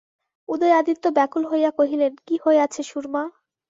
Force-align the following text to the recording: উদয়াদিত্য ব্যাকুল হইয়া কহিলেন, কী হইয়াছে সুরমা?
উদয়াদিত্য 0.49 1.05
ব্যাকুল 1.17 1.43
হইয়া 1.51 1.71
কহিলেন, 1.79 2.11
কী 2.27 2.35
হইয়াছে 2.45 2.81
সুরমা? 2.83 3.23